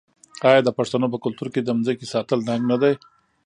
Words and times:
آیا 0.49 0.59
د 0.63 0.69
پښتنو 0.77 1.07
په 1.13 1.17
کلتور 1.23 1.47
کې 1.53 1.61
د 1.63 1.69
ځمکې 1.87 2.05
ساتل 2.13 2.39
ننګ 2.49 2.63
نه 2.71 2.77
دی؟ 2.81 2.93